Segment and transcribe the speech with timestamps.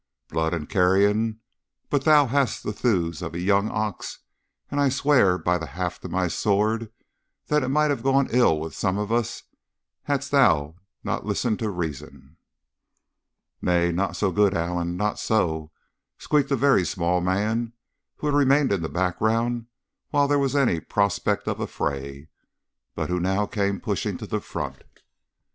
[0.29, 1.41] Blood and carrion!
[1.91, 4.17] but thou hast the thews of a young ox;
[4.71, 6.91] and I swear, by the haft of my sword,
[7.49, 9.43] that it might have gone ill with some of us
[10.05, 12.37] hadst thou not listened to reason!'
[13.61, 15.69] "'Nay, not so, good Allen not so,'
[16.17, 17.73] squeaked a very small man,
[18.15, 19.67] who had remained in the background
[20.09, 22.27] while there was any prospect of a fray,
[22.95, 24.83] but who now came pushing to the front.